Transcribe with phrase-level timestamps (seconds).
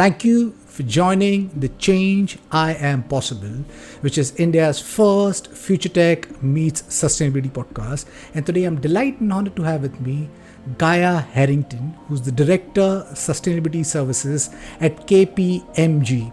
[0.00, 3.66] Thank you for joining the Change I Am Possible,
[4.00, 8.06] which is India's first future tech meets sustainability podcast.
[8.34, 10.30] And today I'm delighted and honored to have with me
[10.78, 14.48] Gaya Herrington, who's the Director Sustainability Services
[14.80, 16.32] at KPMG.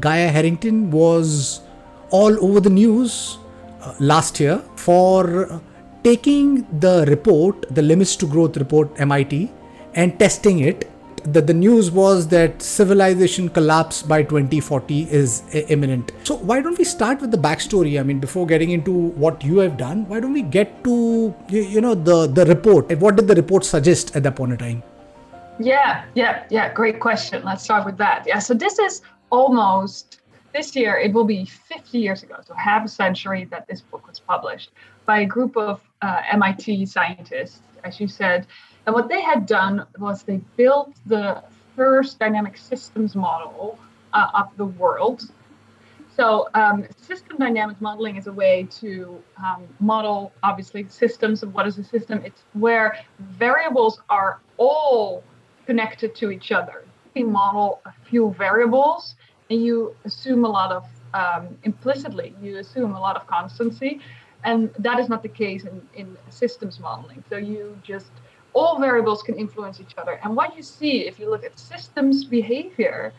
[0.00, 1.60] Gaya Herrington was
[2.10, 3.38] all over the news
[3.80, 5.62] uh, last year for
[6.02, 9.52] taking the report, the Limits to Growth report, MIT,
[9.94, 10.91] and testing it
[11.24, 16.12] that the news was that civilization collapse by 2040 is imminent.
[16.24, 17.98] So why don't we start with the backstory?
[17.98, 21.80] I mean, before getting into what you have done, why don't we get to you
[21.80, 22.96] know the the report?
[22.98, 24.82] What did the report suggest at that point in time?
[25.58, 26.72] Yeah, yeah, yeah.
[26.72, 27.42] Great question.
[27.44, 28.24] Let's start with that.
[28.26, 28.38] Yeah.
[28.38, 30.20] So this is almost
[30.52, 30.96] this year.
[30.96, 34.70] It will be 50 years ago, so half a century that this book was published
[35.06, 38.46] by a group of uh, MIT scientists, as you said
[38.86, 41.42] and what they had done was they built the
[41.76, 43.78] first dynamic systems model
[44.12, 45.30] uh, of the world.
[46.14, 51.42] So, um, system dynamics modeling is a way to um, model, obviously, systems.
[51.42, 52.22] Of what is a system?
[52.22, 55.24] It's where variables are all
[55.64, 56.84] connected to each other.
[57.14, 59.14] You model a few variables,
[59.48, 60.84] and you assume a lot of
[61.14, 64.00] um, implicitly, you assume a lot of constancy,
[64.44, 67.22] and that is not the case in, in systems modeling.
[67.30, 68.10] So you just
[68.54, 70.20] all variables can influence each other.
[70.22, 73.12] And what you see if you look at systems behavior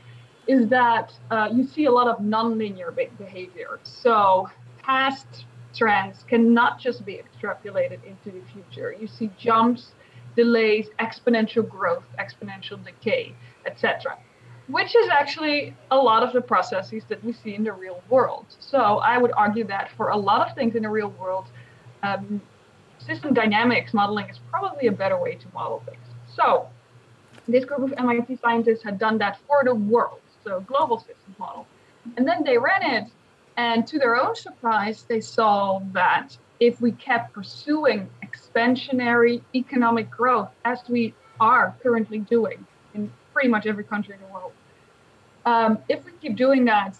[0.47, 3.79] is that uh, you see a lot of nonlinear behavior.
[3.83, 4.49] So
[4.81, 8.95] past trends cannot just be extrapolated into the future.
[8.99, 9.91] You see jumps,
[10.35, 13.33] delays, exponential growth, exponential decay,
[13.65, 14.17] etc.
[14.67, 18.45] Which is actually a lot of the processes that we see in the real world.
[18.59, 21.47] So I would argue that for a lot of things in the real world,
[22.03, 22.41] um,
[23.05, 25.97] system dynamics modeling is probably a better way to model things.
[26.35, 26.67] So
[27.47, 31.67] this group of MIT scientists had done that for the world, so global systems model.
[32.17, 33.11] And then they ran it,
[33.57, 40.49] and to their own surprise, they saw that if we kept pursuing expansionary economic growth
[40.65, 44.51] as we are currently doing in pretty much every country in the world,
[45.45, 46.95] um, if we keep doing that,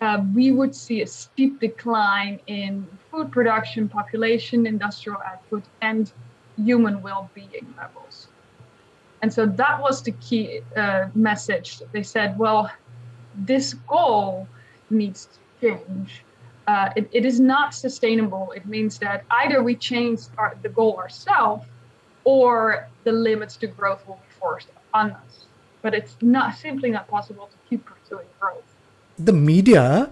[0.00, 6.12] uh, we would see a steep decline in food production, population, industrial output, and
[6.56, 8.28] human well being levels.
[9.22, 11.82] And so that was the key uh, message.
[11.92, 12.70] They said, well,
[13.34, 14.48] this goal
[14.88, 15.28] needs
[15.60, 16.24] to change.
[16.66, 18.52] Uh, it, it is not sustainable.
[18.56, 21.66] It means that either we change our, the goal ourselves
[22.24, 25.44] or the limits to growth will be forced on us.
[25.82, 28.69] But it's not simply not possible to keep pursuing growth
[29.24, 30.10] the media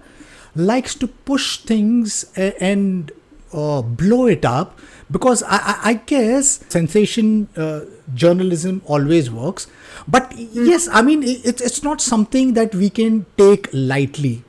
[0.55, 3.11] likes to push things and
[3.53, 4.79] uh, blow it up
[5.11, 7.81] because I, I guess sensation uh,
[8.13, 9.67] journalism always works.
[10.07, 10.49] But mm.
[10.53, 14.43] yes, I mean it, it's not something that we can take lightly.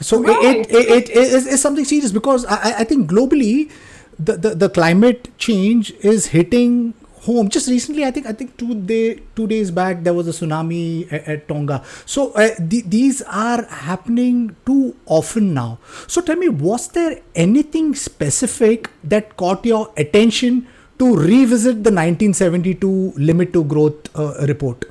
[0.00, 0.44] So right.
[0.44, 3.70] it, it, it, it is something serious because I, I think globally
[4.18, 7.48] the, the, the climate change is hitting home.
[7.48, 11.12] Just recently i think i think two day two days back there was a tsunami
[11.12, 11.82] at, at tonga.
[12.06, 15.78] So uh, th- these are happening too often now.
[16.06, 20.66] So tell me was there anything specific that caught your attention
[20.98, 24.84] to revisit the 1972 limit to growth uh, report?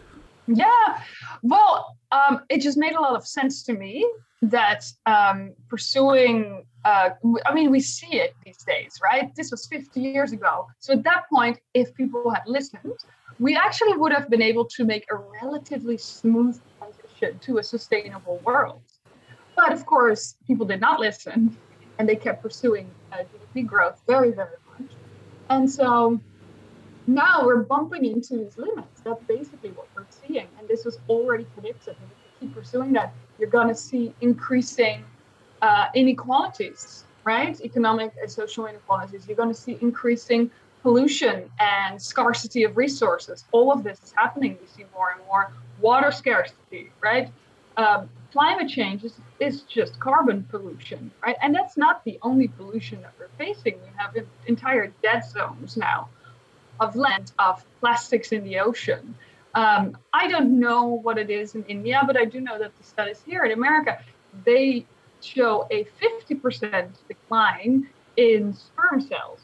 [0.47, 0.99] Yeah.
[1.41, 4.07] Well um, it just made a lot of sense to me
[4.41, 7.09] that um, pursuing uh,
[7.45, 9.35] I mean, we see it these days, right?
[9.35, 10.67] This was 50 years ago.
[10.79, 12.93] So at that point, if people had listened,
[13.39, 18.37] we actually would have been able to make a relatively smooth transition to a sustainable
[18.45, 18.81] world.
[19.57, 21.57] But of course, people did not listen
[21.99, 24.91] and they kept pursuing uh, GDP growth very, very much.
[25.49, 26.21] And so
[27.05, 29.01] now we're bumping into these limits.
[29.03, 30.47] That's basically what we're seeing.
[30.57, 31.97] And this was already predicted.
[32.01, 35.03] And if you keep pursuing that, you're going to see increasing
[35.61, 37.59] uh, inequalities, right?
[37.61, 39.27] Economic and social inequalities.
[39.27, 40.51] You're going to see increasing
[40.83, 43.43] pollution and scarcity of resources.
[43.51, 44.57] All of this is happening.
[44.61, 45.51] We see more and more
[45.81, 47.31] water scarcity, right?
[47.77, 51.35] Um, climate change is, is just carbon pollution, right?
[51.41, 53.73] And that's not the only pollution that we're facing.
[53.73, 54.15] We have
[54.47, 56.09] entire dead zones now
[56.79, 59.15] of land, of plastics in the ocean.
[59.55, 62.83] Um, I don't know what it is in India, but I do know that the
[62.83, 63.99] studies here in America,
[64.45, 64.85] they
[65.21, 67.87] show a 50% decline
[68.17, 69.39] in sperm cells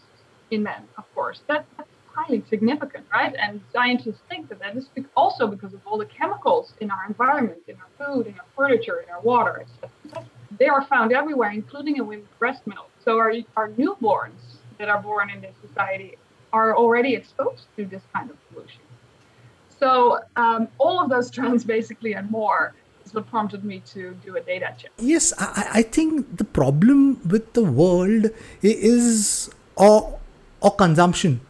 [0.51, 1.41] in men, of course.
[1.47, 3.35] That, that's highly significant, right?
[3.39, 7.59] And scientists think that that is also because of all the chemicals in our environment,
[7.67, 10.25] in our food, in our furniture, in our water, etc.
[10.59, 12.89] They are found everywhere, including in women's breast milk.
[13.03, 16.17] So our, our newborns that are born in this society
[16.51, 18.81] are already exposed to this kind of pollution.
[19.79, 22.73] So um, all of those trends, basically, and more,
[23.13, 24.92] what prompted me to do a data check.
[24.98, 28.31] Yes, I, I think the problem with the world
[28.62, 30.19] is or
[30.62, 31.42] or consumption.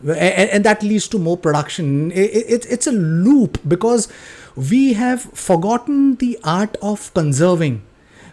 [0.00, 2.12] And, and that leads to more production.
[2.12, 4.08] It, it, it's a loop because
[4.54, 7.82] we have forgotten the art of conserving.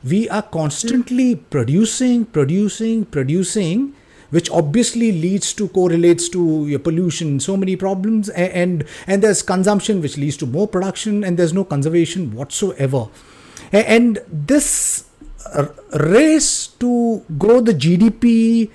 [0.04, 3.96] We are constantly producing, producing, producing,
[4.33, 10.18] which obviously leads to correlates to pollution, so many problems, and and there's consumption which
[10.18, 13.07] leads to more production, and there's no conservation whatsoever.
[13.71, 15.06] And this
[15.94, 18.69] race to grow the GDP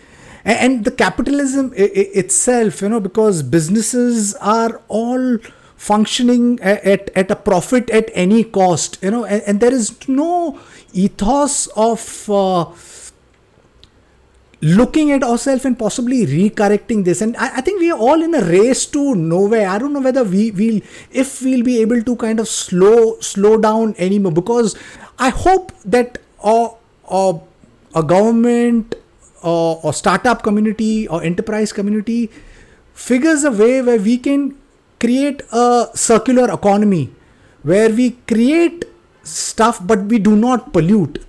[0.44, 5.38] and the capitalism itself, you know, because businesses are all
[5.78, 10.58] functioning at, at a profit at any cost you know and, and there is no
[10.92, 12.64] ethos of uh,
[14.60, 17.20] looking at ourselves and possibly recorrecting this.
[17.20, 19.68] And I, I, think we are all in a race to nowhere.
[19.68, 20.80] I don't know whether we will
[21.12, 24.32] if we'll be able to kind of slow slow down anymore.
[24.32, 24.76] Because
[25.18, 28.94] i hope that a government
[29.42, 32.30] or startup community or enterprise community
[32.94, 34.56] figures a way where we can
[35.00, 37.10] create a circular economy
[37.62, 38.84] where we create
[39.22, 41.24] stuff but we do not pollute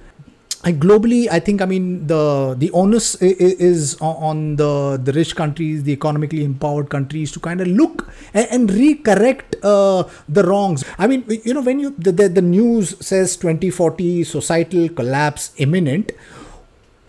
[0.66, 5.84] and globally i think i mean the the onus is on the the rich countries
[5.84, 11.08] the economically empowered countries to kind of look and, and recorrect uh, the wrongs i
[11.08, 16.12] mean you know when you the, the, the news says 2040 societal collapse imminent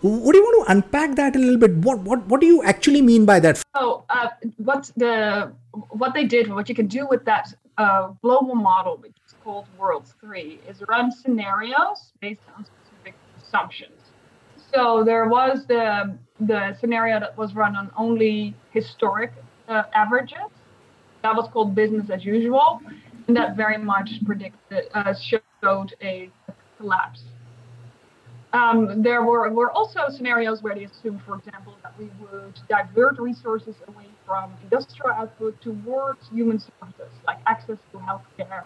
[0.01, 1.75] what do you want to unpack that a little bit?
[1.75, 3.61] What what what do you actually mean by that?
[3.77, 5.51] So, uh, what the
[5.89, 9.67] what they did, what you can do with that uh, global model, which is called
[9.77, 12.65] World Three, is run scenarios based on
[13.51, 13.99] assumptions.
[14.73, 19.31] So there was the the scenario that was run on only historic
[19.67, 20.49] uh, averages.
[21.23, 22.79] That was called business as usual,
[23.27, 25.13] and that very much predicted uh,
[25.61, 26.29] showed a
[26.77, 27.23] collapse
[28.53, 33.17] um, there were, were also scenarios where they assumed, for example, that we would divert
[33.17, 38.63] resources away from industrial output towards human services like access to healthcare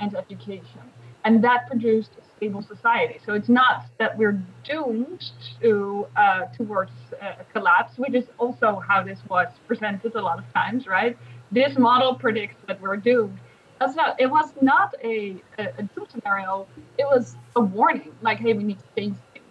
[0.00, 0.80] and education.
[1.26, 3.18] And that produced a stable society.
[3.26, 9.02] So it's not that we're doomed to uh, towards a collapse, which is also how
[9.02, 11.18] this was presented a lot of times, right?
[11.50, 13.40] This model predicts that we're doomed.
[13.80, 14.20] That's not.
[14.20, 16.68] It was not a, a, a doom scenario.
[16.96, 19.46] It was a warning, like, hey, we need to change things.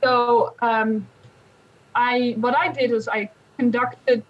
[0.00, 1.08] so um,
[1.96, 4.22] I what I did was I conducted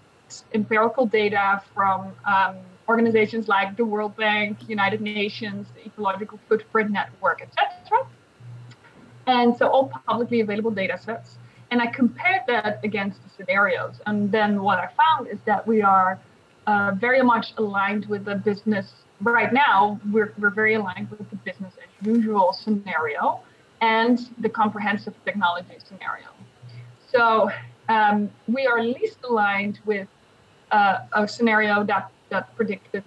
[0.54, 2.56] empirical data from um,
[2.88, 8.06] organizations like the World Bank, United Nations, the Ecological Footprint Network, etc.
[9.26, 11.38] And so all publicly available data sets.
[11.70, 14.00] And I compared that against the scenarios.
[14.06, 16.18] And then what I found is that we are
[16.66, 18.92] uh, very much aligned with the business.
[19.20, 23.40] Right now, we're, we're very aligned with the business as usual scenario
[23.80, 26.28] and the comprehensive technology scenario.
[27.12, 27.50] So
[27.88, 30.08] um, we are least aligned with
[30.70, 33.04] uh, a scenario that, that predicted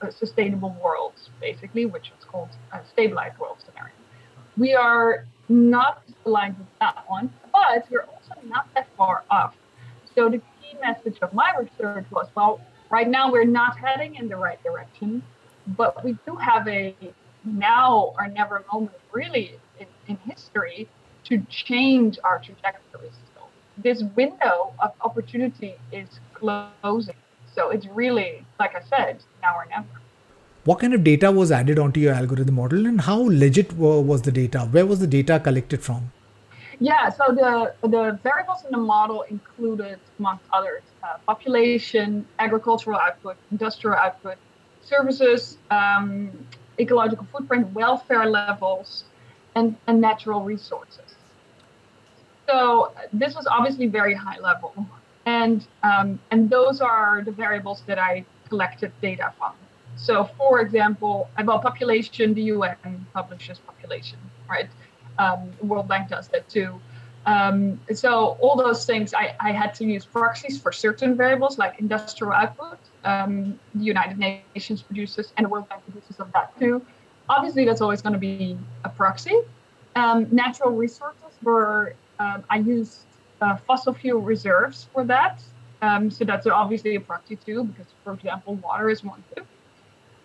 [0.00, 3.92] a, sustainable world, basically, which is called a stabilized world scenario.
[4.56, 9.54] We are not aligned with that one, but we're also not that far off.
[10.14, 12.60] So the key message of my research was, well,
[12.90, 15.22] right now we're not heading in the right direction,
[15.66, 16.94] but we do have a
[17.44, 20.88] now or never moment really in, in history
[21.24, 23.12] to change our trajectories.
[23.34, 23.42] So
[23.78, 27.14] this window of opportunity is closing.
[27.54, 29.86] So it's really, like I said, now or never.
[30.64, 34.32] What kind of data was added onto your algorithm model and how legit was the
[34.32, 34.60] data?
[34.70, 36.12] Where was the data collected from?
[36.80, 43.36] Yeah, so the, the variables in the model included, amongst others, uh, population, agricultural output,
[43.50, 44.36] industrial output,
[44.82, 46.30] services, um,
[46.78, 49.04] ecological footprint, welfare levels,
[49.54, 51.14] and, and natural resources.
[52.48, 54.74] So this was obviously very high level.
[55.30, 59.52] And, um, and those are the variables that I collected data from.
[59.96, 64.18] So for example, about population, the UN publishes population,
[64.48, 64.68] right?
[65.18, 66.70] Um, World Bank does that too.
[67.26, 68.10] Um, so
[68.40, 72.78] all those things, I, I had to use proxies for certain variables like industrial output.
[73.04, 76.74] Um, the United Nations produces and the World Bank produces of that too.
[77.28, 79.36] Obviously, that's always going to be a proxy.
[79.94, 83.04] Um, natural resources were, um, I used
[83.40, 85.42] uh, fossil fuel reserves for that.
[85.82, 89.42] Um, so that's obviously a proxy too, because for example, water is one too.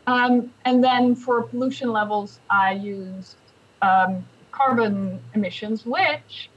[0.08, 3.38] Um, and then for pollution levels, I used
[3.82, 6.50] um, carbon emissions, which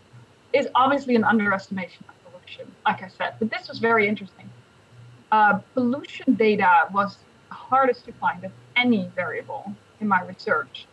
[0.52, 3.34] is obviously an underestimation of pollution, like I said.
[3.38, 4.50] But this was very interesting.
[5.30, 7.18] Uh, pollution data was
[7.50, 10.86] hardest to find of any variable in my research.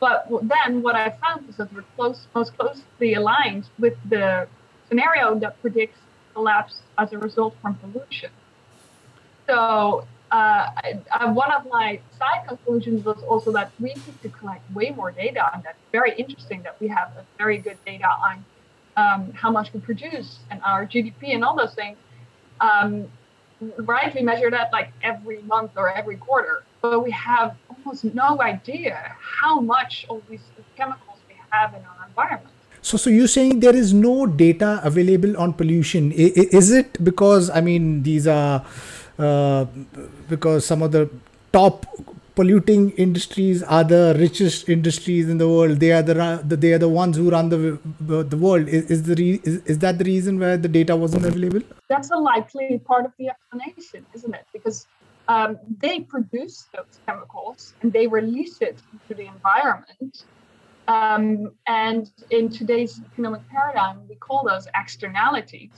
[0.00, 4.46] But then what I found is that we're close, most closely aligned with the
[4.88, 5.98] scenario that predicts
[6.34, 8.30] collapse as a result from pollution.
[9.46, 10.70] So uh,
[11.12, 15.10] I, one of my side conclusions was also that we need to collect way more
[15.10, 18.44] data, and that's very interesting that we have a very good data on
[18.96, 21.96] um, how much we produce and our GDP and all those things.
[22.60, 23.08] Um,
[23.78, 28.40] right, we measure that like every month or every quarter, but we have almost no
[28.40, 30.42] idea how much of these
[30.76, 32.53] chemicals we have in our environment.
[32.84, 36.12] So, so you're saying there is no data available on pollution?
[36.12, 38.62] Is it because I mean these are
[39.18, 39.64] uh,
[40.28, 41.08] because some of the
[41.50, 41.86] top
[42.34, 45.80] polluting industries are the richest industries in the world.
[45.80, 47.78] They are the they are the ones who run the
[48.34, 48.68] the world.
[48.68, 51.62] Is, is the re, is, is that the reason why the data wasn't available?
[51.88, 54.44] That's a likely part of the explanation, isn't it?
[54.52, 54.86] Because
[55.28, 60.24] um, they produce those chemicals and they release it into the environment.
[60.86, 65.70] Um, and in today's economic paradigm, we call those externalities.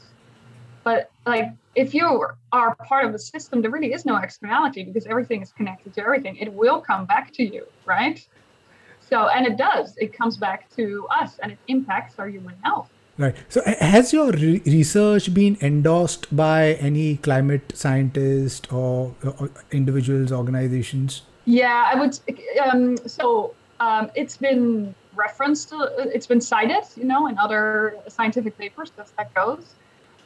[0.83, 5.07] But like if you are part of a system, there really is no externality because
[5.07, 6.37] everything is connected to everything.
[6.37, 8.27] It will come back to you, right?
[9.01, 9.97] So, and it does.
[9.99, 12.89] It comes back to us and it impacts our human health.
[13.19, 13.35] Right.
[13.49, 21.23] So, has your re- research been endorsed by any climate scientists or, or individuals, organizations?
[21.47, 22.19] Yeah, I would.
[22.63, 28.93] Um, so, um, it's been referenced, it's been cited, you know, in other scientific papers,
[28.99, 29.75] as that goes.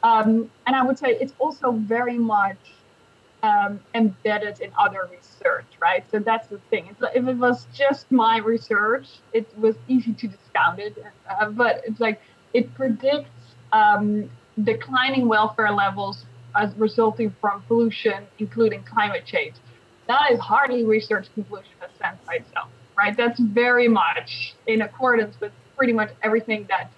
[0.03, 2.57] Um, and I would say it's also very much
[3.43, 6.03] um, embedded in other research, right?
[6.11, 6.87] So that's the thing.
[6.87, 10.97] It's if it was just my research, it was easy to discount it.
[11.29, 12.21] Uh, but it's like
[12.53, 13.29] it predicts
[13.73, 14.29] um,
[14.63, 19.55] declining welfare levels as resulting from pollution, including climate change.
[20.07, 22.69] That is hardly research conclusion that stands by itself,
[23.01, 23.17] right?
[23.17, 26.91] That's very much in accordance with pretty much everything that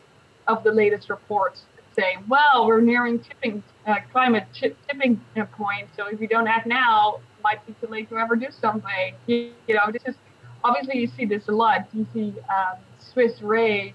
[0.48, 1.62] of the latest reports
[1.96, 5.22] say, well, we're nearing tipping uh, climate tipping
[5.54, 5.88] point.
[5.96, 9.16] So if you don't act now, it might be too late to ever do something.
[9.28, 10.16] You, you know, this is
[10.64, 11.88] obviously you see this a lot.
[11.94, 13.94] You see um, Swiss Re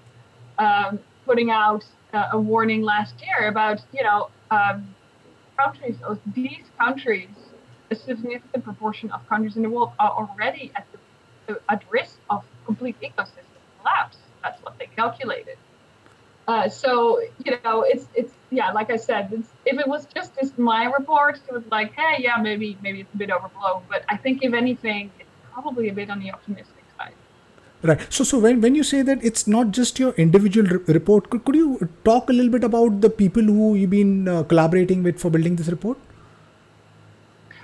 [0.57, 4.95] um, putting out uh, a warning last year about you know um,
[5.59, 5.97] countries.
[6.33, 7.29] These countries,
[7.91, 10.88] a significant proportion of countries in the world are already at
[11.69, 14.17] at risk of complete ecosystem collapse.
[14.43, 15.57] That's what they calculated.
[16.47, 20.51] Uh, so you know, it's it's yeah, like I said, if it was just this
[20.57, 23.83] my report, it was like, hey, yeah, maybe maybe it's a bit overblown.
[23.87, 27.13] But I think if anything, it's probably a bit on the optimistic side.
[27.83, 28.01] Right.
[28.11, 31.45] So so when when you say that it's not just your individual re- report, could,
[31.45, 35.19] could you talk a little bit about the people who you've been uh, collaborating with
[35.19, 35.97] for building this report?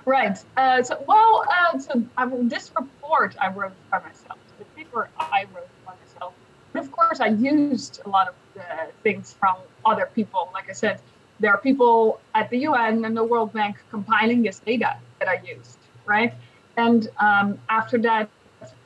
[0.05, 0.37] Right.
[0.55, 4.37] Uh, so well, uh, so I, this report I wrote by myself.
[4.59, 6.33] The paper I wrote by myself.
[6.73, 10.49] But of course, I used a lot of uh, things from other people.
[10.53, 10.99] Like I said,
[11.39, 15.41] there are people at the UN and the World Bank compiling this data that I
[15.43, 16.33] used, right?
[16.77, 18.29] And um, after that,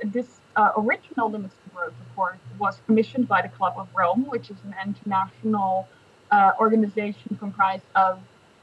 [0.04, 4.50] this uh, original Limits to Growth report was commissioned by the Club of Rome, which
[4.50, 5.88] is an international
[6.32, 8.20] uh, organization comprised of,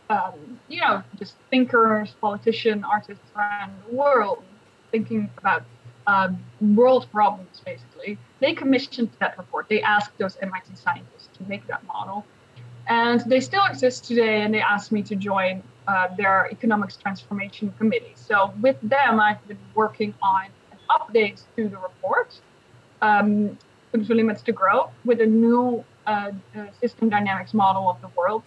[0.08, 4.42] um, you know, just thinkers, politicians, artists around the world
[4.90, 5.64] thinking about
[6.06, 8.18] um, world problems, basically.
[8.40, 9.66] They commissioned that report.
[9.68, 12.24] They asked those MIT scientists to make that model.
[12.88, 17.74] And they still exist today, and they asked me to join uh, their economics transformation
[17.78, 18.12] committee.
[18.14, 22.40] So, with them, I've been working on an update to the report,
[23.02, 23.58] um,
[23.92, 28.42] limits to grow, with a new uh, uh, system dynamics model of the world.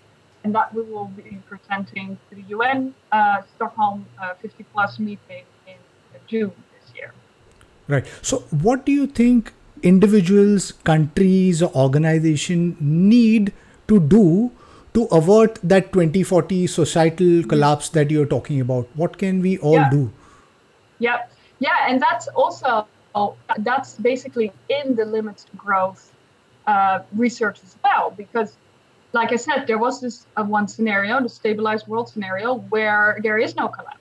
[0.49, 5.43] And that we will be presenting to the UN uh, Stockholm uh, 50 plus meeting
[5.67, 5.75] in
[6.25, 6.51] June.
[6.73, 7.13] This year.
[7.87, 8.07] Right.
[8.23, 9.53] So, what do you think
[9.83, 13.53] individuals, countries, or organization need
[13.89, 14.51] to do
[14.95, 18.87] to avert that 2040 societal collapse that you're talking about?
[18.95, 19.89] What can we all yeah.
[19.91, 20.11] do?
[20.97, 21.27] Yeah.
[21.59, 21.77] Yeah.
[21.87, 22.87] And that's also,
[23.59, 26.11] that's basically in the limits to growth
[26.65, 28.57] uh, research as well, because
[29.13, 33.37] like I said, there was this uh, one scenario, the stabilized world scenario, where there
[33.37, 33.97] is no collapse.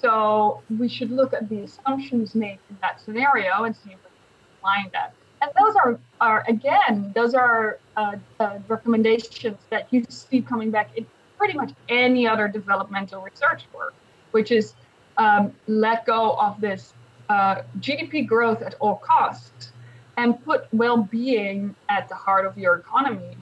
[0.00, 4.10] So we should look at the assumptions made in that scenario and see if we
[4.10, 5.14] can align that.
[5.40, 10.90] And those are, are again, those are uh, uh, recommendations that you see coming back
[10.96, 13.94] in pretty much any other developmental research work,
[14.30, 14.74] which is
[15.18, 16.94] um, let go of this
[17.28, 19.72] uh, GDP growth at all costs
[20.16, 23.36] and put well-being at the heart of your economy.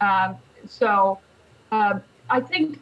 [0.00, 1.18] Um, so
[1.72, 2.80] uh, I think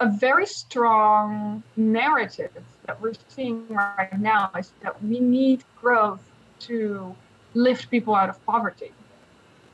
[0.00, 6.20] a very strong narrative that we're seeing right now is that we need growth
[6.60, 7.14] to
[7.54, 8.92] lift people out of poverty.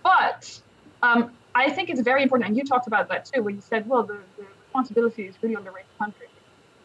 [0.03, 0.61] But
[1.03, 3.89] um, I think it's very important, and you talked about that too, when you said,
[3.89, 6.31] well, the, the responsibility is really on the rich countries.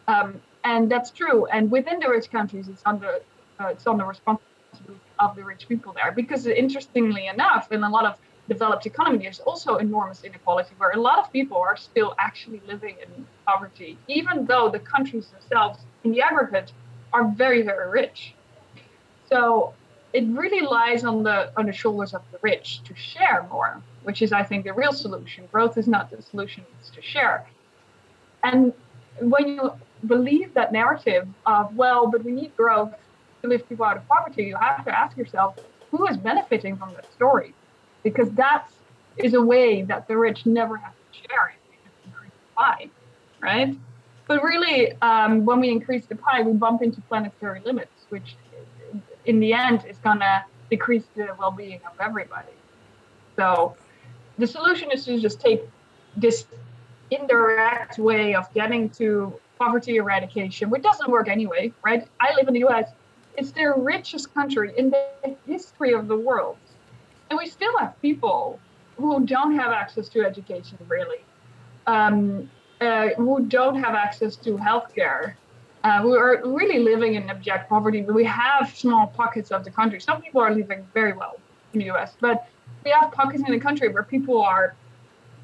[0.08, 1.46] Um, and that's true.
[1.46, 3.20] And within the rich countries, it's the,
[3.60, 6.12] uh, it's on the responsibility of the rich people there.
[6.12, 11.00] Because interestingly enough, in a lot of developed economies, there's also enormous inequality where a
[11.00, 16.12] lot of people are still actually living in poverty, even though the countries themselves, in
[16.12, 16.72] the aggregate,
[17.12, 18.34] are very, very rich.
[19.28, 19.74] So
[20.12, 24.22] it really lies on the on the shoulders of the rich to share more, which
[24.22, 25.48] is, I think, the real solution.
[25.50, 27.46] Growth is not the solution; it's to share.
[28.44, 28.72] And
[29.20, 29.72] when you
[30.06, 32.92] believe that narrative of well, but we need growth
[33.42, 35.56] to lift people out of poverty, you have to ask yourself
[35.90, 37.54] who is benefiting from that story
[38.06, 38.68] because that
[39.16, 41.58] is a way that the rich never have to share it.
[41.68, 42.88] They just increase the pie,
[43.40, 43.76] right?
[44.28, 48.36] But really, um, when we increase the pie, we bump into planetary limits, which
[49.24, 52.54] in the end is going to decrease the well-being of everybody.
[53.34, 53.74] So
[54.38, 55.62] the solution is to just take
[56.16, 56.46] this
[57.10, 62.06] indirect way of getting to poverty eradication, which doesn't work anyway, right?
[62.20, 62.88] I live in the US.
[63.36, 66.56] It's the richest country in the history of the world.
[67.30, 68.60] And we still have people
[68.96, 71.18] who don't have access to education, really,
[71.86, 75.34] um, uh, who don't have access to healthcare,
[75.84, 78.00] uh, who are really living in abject poverty.
[78.00, 80.00] But we have small pockets of the country.
[80.00, 81.38] Some people are living very well
[81.72, 82.48] in the US, but
[82.84, 84.74] we have pockets in the country where people are,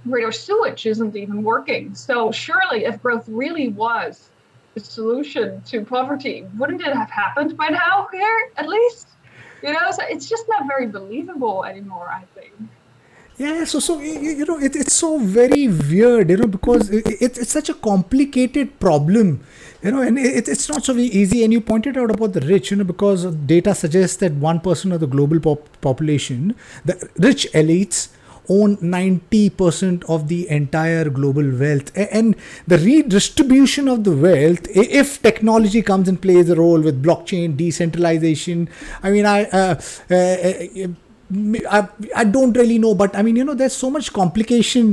[0.05, 1.95] where their sewage isn't even working.
[1.95, 4.31] So surely, if growth really was
[4.75, 9.09] the solution to poverty, wouldn't it have happened by now here, at least?
[9.62, 12.52] You know so it's just not very believable anymore i think.
[13.38, 17.38] Yeah so so you, know it, it's so very weird you know because it, it,
[17.38, 19.40] it's such a complicated problem
[19.83, 22.71] you know and it, it's not so easy and you pointed out about the rich
[22.71, 26.54] you know because data suggests that 1% person of the global pop- population
[26.85, 28.09] the rich elites
[28.48, 31.92] own 90% of the entire global wealth.
[31.96, 37.57] And the redistribution of the wealth if technology comes and plays a role with blockchain
[37.57, 38.68] decentralization
[39.02, 40.88] i mean i uh, uh, uh
[41.70, 44.87] I, I don't really know but i mean you know there's so much complication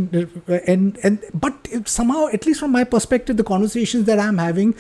[0.48, 4.74] uh, and and but somehow at least from my perspective the conversations that i'm having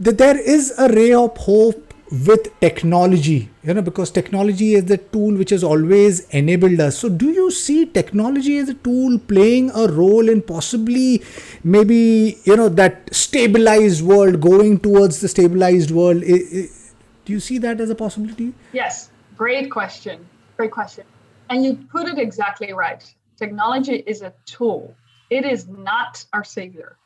[0.00, 4.98] that there is a ray of hope with technology you know because technology is the
[4.98, 6.98] tool which has always enabled us.
[6.98, 11.22] So do you see technology as a tool playing a role in possibly
[11.64, 16.22] maybe you know that stabilized world going towards the stabilized world?
[16.22, 18.52] Do you see that as a possibility?
[18.72, 19.10] Yes.
[19.36, 20.26] Great question.
[20.56, 21.06] Great question.
[21.48, 23.02] And you put it exactly right.
[23.36, 24.94] Technology is a tool.
[25.30, 26.96] It is not our savior.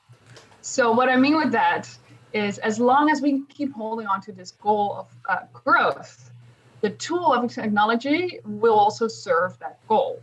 [0.62, 1.88] So what i mean with that
[2.37, 6.31] is as long as we keep holding on to this goal of uh, growth,
[6.83, 10.20] the tool of technology will also serve that goal.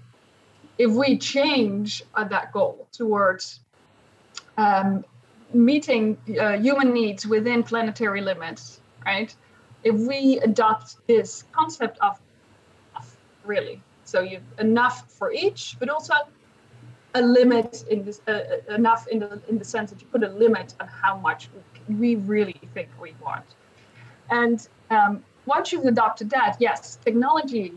[0.78, 3.62] If we change uh, that goal towards
[4.58, 5.04] um,
[5.54, 9.36] meeting uh, human needs within planetary limits, right?
[9.84, 12.20] If we adopt this concept of
[12.92, 16.14] enough, really, so you enough for each, but also
[17.16, 20.24] a limit in this uh, uh, enough in the in the sense that you put
[20.24, 21.50] a limit on how much
[21.88, 23.46] we really think we want.
[24.30, 27.74] And um, once you've adopted that, yes, technology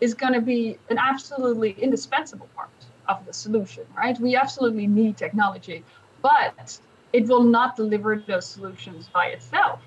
[0.00, 2.70] is going to be an absolutely indispensable part
[3.08, 4.18] of the solution, right?
[4.18, 5.84] We absolutely need technology,
[6.22, 6.78] but
[7.12, 9.80] it will not deliver those solutions by itself.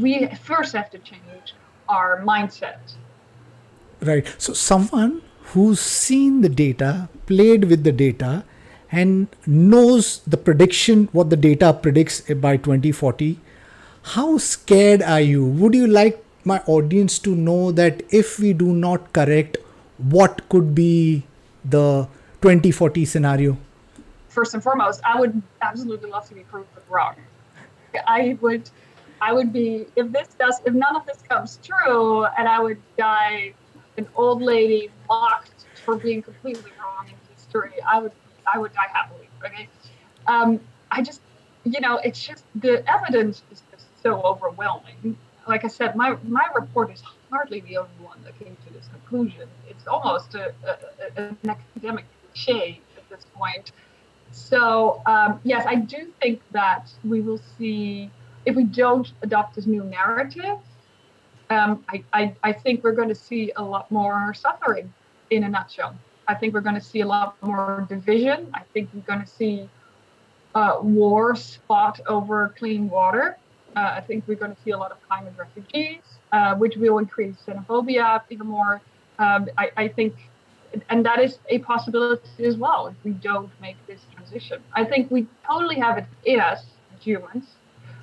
[0.00, 1.54] We first have to change
[1.88, 2.94] our mindset.
[4.00, 4.26] Right.
[4.38, 5.22] So, someone
[5.52, 8.44] who's seen the data, played with the data,
[8.92, 13.38] and knows the prediction what the data predicts by 2040
[14.02, 15.46] how scared are you?
[15.46, 19.56] Would you like my audience to know that if we do not correct
[19.98, 21.22] what could be
[21.64, 22.08] the
[22.40, 23.56] 2040 scenario?
[24.28, 27.14] First and foremost i would absolutely love to be proven wrong.
[28.06, 28.68] I would
[29.20, 32.80] i would be if this does if none of this comes true and i would
[32.96, 33.52] die
[33.98, 38.12] an old lady mocked for being completely wrong in history i would
[38.52, 39.28] I would die happily.
[39.44, 39.68] Okay.
[40.26, 41.20] Um, I just,
[41.64, 45.16] you know, it's just the evidence is just so overwhelming.
[45.48, 48.86] Like I said, my my report is hardly the only one that came to this
[48.88, 49.48] conclusion.
[49.68, 53.72] It's almost a, a, a, an academic cliche at this point.
[54.30, 58.10] So um, yes, I do think that we will see
[58.44, 60.58] if we don't adopt this new narrative.
[61.50, 64.92] Um, I, I, I think we're going to see a lot more suffering
[65.30, 65.94] in a nutshell.
[66.28, 68.48] I think we're going to see a lot more division.
[68.54, 69.68] I think we're going to see
[70.54, 73.36] uh, wars fought over clean water.
[73.74, 76.98] Uh, I think we're going to see a lot of climate refugees, uh, which will
[76.98, 78.80] increase xenophobia even more.
[79.18, 80.14] Um, I, I, think,
[80.90, 84.60] and that is a possibility as well if we don't make this transition.
[84.74, 86.64] I think we totally have it in us
[87.00, 87.44] humans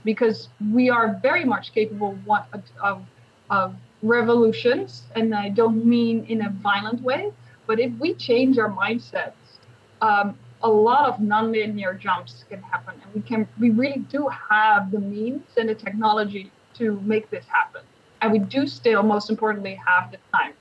[0.04, 2.18] because we are very much capable
[2.54, 3.04] of, of,
[3.50, 7.32] of revolutions, and I don't mean in a violent way,
[7.70, 9.60] but if we change our mindsets,
[10.02, 14.90] um, a lot of nonlinear jumps can happen, and we can we really do have
[14.90, 17.84] the means and the technology to make this happen,
[18.22, 20.54] and we do still, most importantly, have the time.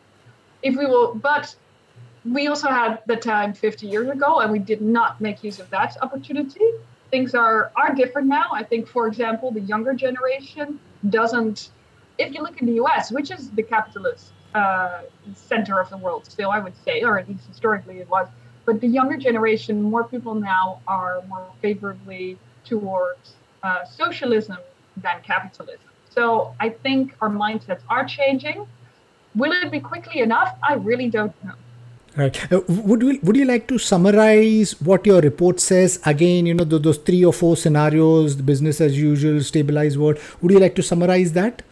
[0.62, 1.56] If we will, but
[2.26, 5.70] we also had the time 50 years ago, and we did not make use of
[5.70, 6.66] that opportunity.
[7.10, 8.48] Things are are different now.
[8.52, 11.70] I think, for example, the younger generation doesn't.
[12.18, 15.02] If you look in the U.S., which is the capitalist uh,
[15.34, 18.28] center of the world still, I would say, or at least historically it was
[18.68, 23.32] but the younger generation, more people now are more favorably towards
[23.62, 24.58] uh, socialism
[24.98, 25.88] than capitalism.
[26.10, 28.66] So I think our mindsets are changing.
[29.34, 30.54] Will it be quickly enough?
[30.62, 31.54] I really don't know.
[32.14, 32.52] Right.
[32.52, 35.98] Uh, would you, would you like to summarize what your report says?
[36.04, 40.18] Again, you know, the, those three or four scenarios, the business as usual, stabilized world.
[40.42, 41.62] Would you like to summarize that?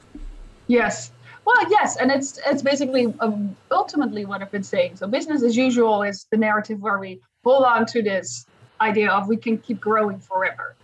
[0.67, 1.11] Yes.
[1.47, 4.97] Well, yes, and it's it's basically um, ultimately what I've been saying.
[4.97, 8.47] So business as usual is the narrative where we hold on to this
[8.81, 10.75] idea of we can keep growing forever,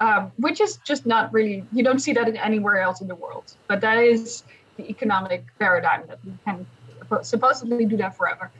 [0.00, 3.14] um, which is just not really you don't see that in anywhere else in the
[3.14, 3.54] world.
[3.66, 4.44] But that is
[4.76, 6.66] the economic paradigm that we can
[7.22, 8.50] supposedly do that forever.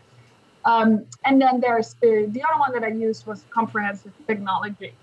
[0.65, 4.95] Um, and then there's the, the other one that I used was comprehensive technology.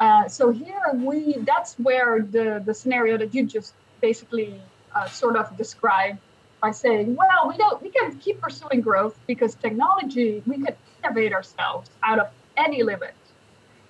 [0.00, 4.60] Uh, so here we that's where the the scenario that you just basically
[4.96, 6.16] uh, sort of describe
[6.62, 11.32] by saying, well, we don't, we can keep pursuing growth because technology, we can innovate
[11.38, 13.14] ourselves out of any limit.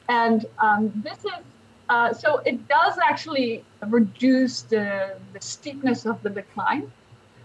[0.08, 1.40] And um, this is,
[1.88, 6.90] uh, so it does actually reduce the, the steepness of the decline.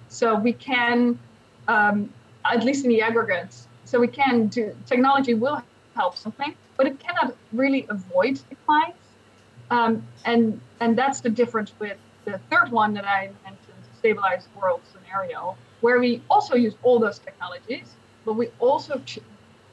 [0.10, 1.20] So we can,
[1.68, 2.12] um,
[2.44, 5.62] at least in the aggregate, so we can do, technology will
[5.96, 8.96] help something, but it cannot really avoid declines.
[9.70, 9.94] Um,
[10.26, 11.98] and, and that's the difference with
[12.32, 17.20] the third one that I mentioned, stabilized world scenario, where we also use all those
[17.20, 19.02] technologies, but we also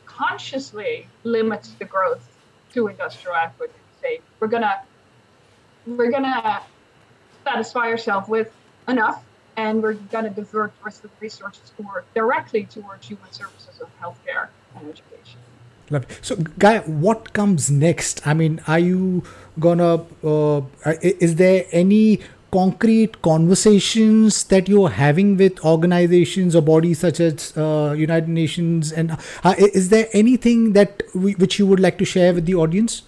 [0.07, 2.27] consciously limit the growth
[2.73, 3.71] to industrial output.
[4.03, 4.83] Say we're gonna
[5.87, 6.63] we're gonna
[7.45, 8.53] satisfy ourselves with
[8.89, 9.25] enough,
[9.57, 13.89] and we're gonna divert the rest of the resources toward directly towards human services of
[14.01, 15.41] healthcare and education.
[15.91, 16.15] Lovely.
[16.21, 18.27] So, Guy, what comes next?
[18.27, 19.23] I mean, are you
[19.59, 20.05] gonna?
[20.23, 20.63] Uh,
[21.01, 27.95] is there any concrete conversations that you're having with organizations or bodies such as uh,
[27.97, 28.93] United Nations?
[28.93, 32.55] And uh, is there anything that we, which you would like to share with the
[32.55, 33.03] audience?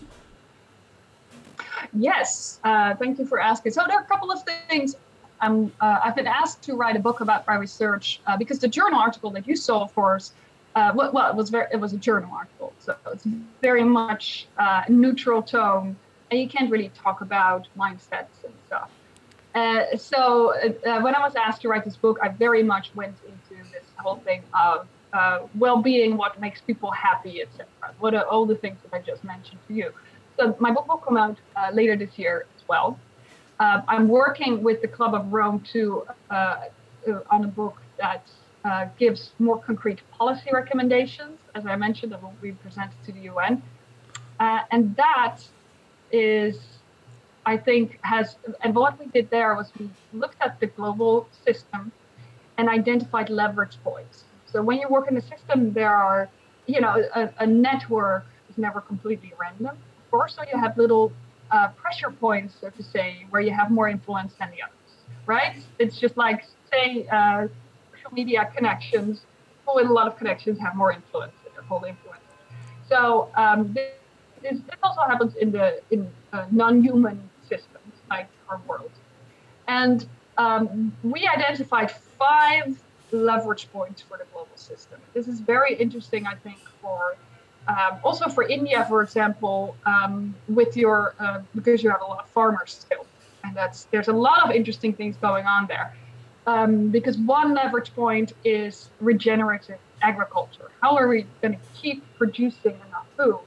[1.93, 3.73] Yes, uh, thank you for asking.
[3.73, 4.97] So there are a couple of things.
[5.41, 9.01] Um, I've been asked to write a book about my research uh, because the journal
[9.01, 10.33] article that you saw, of course,
[10.77, 13.27] uh, well, well, it was very, it was a journal article, so it's
[13.61, 14.47] very much
[14.89, 15.97] neutral tone,
[16.31, 18.91] and you can't really talk about mindsets and stuff.
[19.55, 23.17] Uh, so uh, when I was asked to write this book, I very much went
[23.27, 27.67] into this whole thing of uh, well-being, what makes people happy, etc.
[27.99, 29.93] What are all the things that I just mentioned to you?
[30.39, 32.99] So my book will come out uh, later this year as well.
[33.59, 38.25] Uh, I'm working with the Club of Rome to on a book that
[38.99, 43.63] gives more concrete policy recommendations, as I mentioned, that will be presented to the UN,
[44.39, 45.39] and that
[46.13, 46.80] is
[47.51, 51.91] I think has, and what we did there was we looked at the global system
[52.57, 54.25] and identified leverage points.
[54.53, 56.29] So when you work in a system, there are,
[56.67, 60.37] you know, a, a network is never completely random, of course.
[60.37, 61.13] So you have little
[61.51, 64.93] uh, pressure points, so to say, where you have more influence than the others,
[65.27, 65.57] right?
[65.81, 67.49] It's just like, say, uh,
[67.93, 69.23] social media connections.
[69.59, 71.33] People with a lot of connections have more influence.
[71.53, 72.37] They're called influencers.
[72.89, 73.91] So um, this,
[74.43, 77.30] this, also happens in the in uh, non-human
[78.11, 78.91] our world.
[79.69, 80.07] And
[80.39, 82.81] um, we identified five
[83.13, 85.01] leverage points for the global system.
[85.15, 87.17] This is very interesting, I think, for
[87.69, 92.21] um, also for India, for example, um, with your uh, because you have a lot
[92.25, 93.07] of farmers still,
[93.45, 95.95] and that's there's a lot of interesting things going on there.
[96.47, 100.71] Um, because one leverage point is regenerative agriculture.
[100.81, 103.41] How are we going to keep producing enough food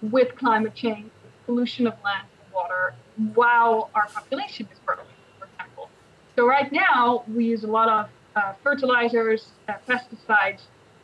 [0.00, 1.10] with climate change,
[1.44, 2.94] pollution of land and water,
[3.34, 5.06] while our population is growing,
[5.38, 5.90] for example.
[6.36, 10.62] So right now we use a lot of uh, fertilizers, uh, pesticides,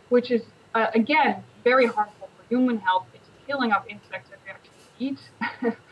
[0.09, 0.43] which is
[0.75, 3.07] uh, again very harmful for human health.
[3.15, 5.77] It's killing off insects that we actually eat.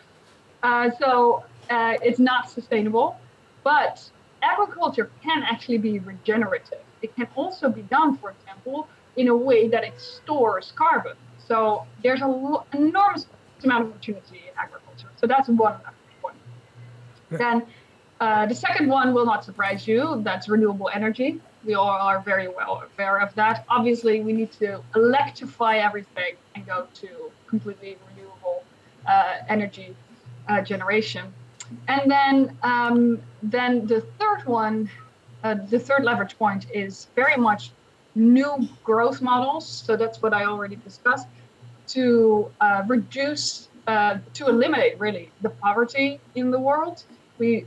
[0.65, 3.17] Uh, so uh, it's not sustainable.
[3.65, 4.03] But
[4.43, 6.81] agriculture can actually be regenerative.
[7.03, 11.17] It can also be done, for example, in a way that it stores carbon.
[11.47, 13.27] So there's an enormous
[13.63, 15.09] amount of opportunity in agriculture.
[15.17, 15.83] So that's one point.
[15.83, 15.91] Yeah.
[17.39, 17.63] Then
[18.21, 20.21] uh, the second one will not surprise you.
[20.23, 21.41] That's renewable energy.
[21.65, 23.65] We all are very well aware of that.
[23.69, 27.09] Obviously, we need to electrify everything and go to
[27.47, 28.63] completely renewable
[29.07, 29.97] uh, energy
[30.49, 31.33] uh, generation.
[31.89, 34.91] And then, um, then the third one,
[35.43, 37.71] uh, the third leverage point is very much
[38.15, 39.67] new growth models.
[39.67, 41.27] So that's what I already discussed
[41.89, 47.03] to uh, reduce, uh, to eliminate really the poverty in the world.
[47.39, 47.67] We,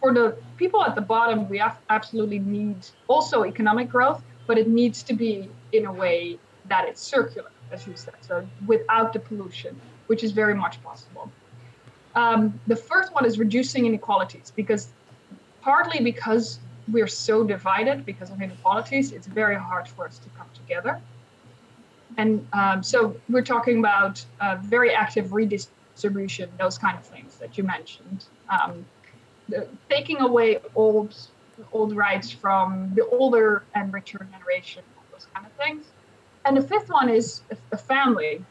[0.00, 2.76] for the people at the bottom, we absolutely need
[3.08, 7.86] also economic growth, but it needs to be in a way that it's circular, as
[7.86, 11.30] you said, so without the pollution, which is very much possible.
[12.14, 14.88] Um, the first one is reducing inequalities because
[15.60, 16.58] partly because
[16.90, 21.00] we're so divided because of inequalities, it's very hard for us to come together.
[22.16, 27.56] And um, so we're talking about uh, very active redistribution, those kind of things that
[27.56, 28.24] you mentioned.
[28.48, 28.84] Um,
[29.88, 31.14] taking away old
[31.72, 34.82] old rights from the older and richer generation,
[35.12, 35.84] those kind of things.
[36.46, 38.42] And the fifth one is a family.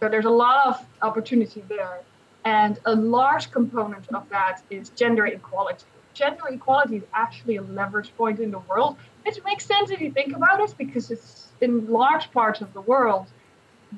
[0.00, 2.00] So there's a lot of opportunity there.
[2.44, 5.86] And a large component of that is gender equality
[6.18, 10.10] gender equality is actually a leverage point in the world, which makes sense if you
[10.10, 13.26] think about it, because it's in large parts of the world,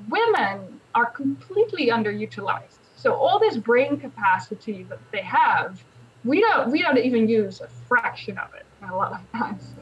[0.09, 2.79] women are completely underutilized.
[2.97, 5.83] So all this brain capacity that they have,
[6.25, 9.75] we don't we don't even use a fraction of it a lot of times.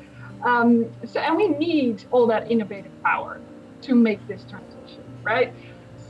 [0.45, 3.41] Um, so and we need all that innovative power
[3.83, 5.53] to make this transition, right?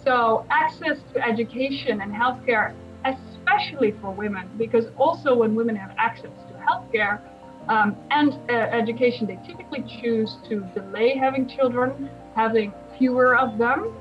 [0.05, 6.31] So access to education and healthcare especially for women, because also when women have access
[6.49, 7.21] to healthcare
[7.69, 13.95] um, and uh, education, they typically choose to delay having children, having fewer of them.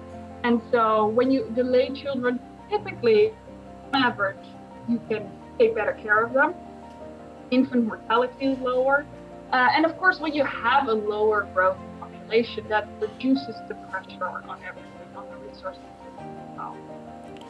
[0.43, 3.31] And so when you delay children, typically,
[3.93, 4.45] on average,
[4.87, 6.53] you can take better care of them.
[7.51, 9.05] Infant mortality is lower.
[9.51, 14.25] Uh, and of course, when you have a lower growth population, that reduces the pressure
[14.25, 15.81] on everything, on the resources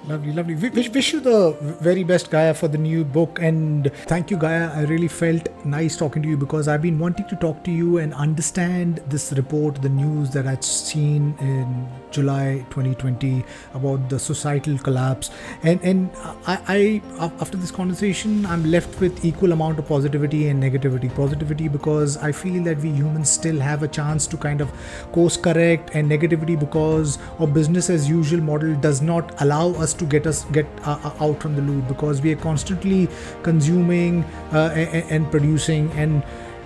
[0.08, 0.56] Lovely, lovely.
[0.56, 3.40] Wish, wish you the very best, Gaya, for the new book.
[3.42, 4.72] And thank you, Gaya.
[4.74, 7.98] I really felt nice talking to you because I've been wanting to talk to you
[7.98, 13.44] and understand this report, the news that I'd seen in July 2020
[13.74, 15.30] about the societal collapse.
[15.64, 16.10] And and
[16.46, 17.02] I, I
[17.42, 21.14] after this conversation, I'm left with equal amount of positivity and negativity.
[21.14, 24.72] Positivity because I feel that we humans still have a chance to kind of
[25.12, 30.06] course correct, and negativity because our business as usual model does not allow us to
[30.06, 33.08] get us get uh, uh, out from the loop because we are constantly
[33.44, 35.92] consuming uh, and, and, producing.
[35.92, 36.24] And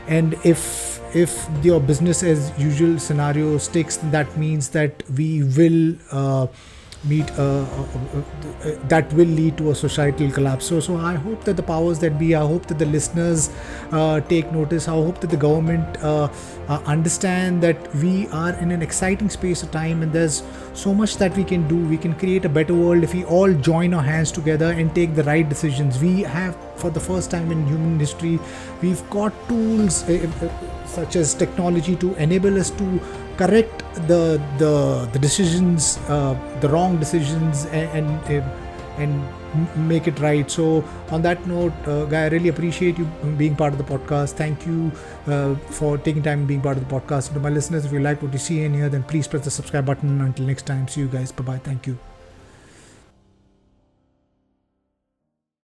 [0.07, 6.47] and if if your business as usual scenario sticks that means that we will uh,
[7.03, 7.85] meet uh, uh,
[8.63, 10.65] uh, that will lead to a societal collapse.
[10.65, 13.49] So so i hope that the powers that be i hope that the listeners
[13.91, 14.87] uh, take notice.
[14.87, 16.29] I hope that the government uh,
[16.67, 21.17] uh, understand that we are in an exciting space of time and there's so much
[21.17, 21.75] that we can do.
[21.75, 25.15] We can create a better world if we all join our hands together and take
[25.15, 25.99] the right decisions.
[25.99, 28.39] We have for the first time in human history
[28.81, 30.03] we've got tools
[30.93, 32.99] such as technology to enable us to
[33.37, 34.73] correct the the
[35.13, 38.43] the decisions, uh, the wrong decisions, and, and
[38.97, 40.49] and make it right.
[40.49, 43.05] So, on that note, uh, Guy, I really appreciate you
[43.37, 44.33] being part of the podcast.
[44.33, 44.91] Thank you
[45.27, 47.33] uh, for taking time being part of the podcast.
[47.33, 49.51] To my listeners, if you like what you see in here, then please press the
[49.51, 50.21] subscribe button.
[50.21, 51.31] Until next time, see you guys.
[51.31, 51.57] Bye bye.
[51.57, 52.10] Thank you.